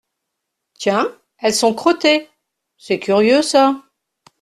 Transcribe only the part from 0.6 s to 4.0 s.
Tiens! elles sont crottées!… c’est curieux, ça!…